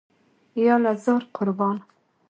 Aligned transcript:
یاله 0.65 0.93
زار، 1.03 1.21
قربان. 1.35 1.77